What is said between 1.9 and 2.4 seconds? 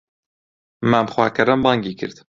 کرد